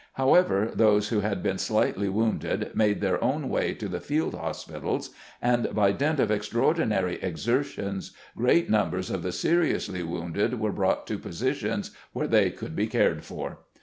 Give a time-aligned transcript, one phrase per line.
[0.13, 5.11] However, those who had been slightly wounded made their own way to the field hospitals,
[5.43, 11.05] and by dint of extraordinary exertions, great numbers of the seri ously injured were brought
[11.05, 13.59] to positions where they could be cared for.